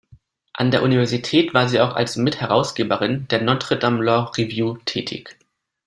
[0.53, 5.37] An der Universität war sie auch als Mitherausgeberin der Notre Dame Law Review tätig.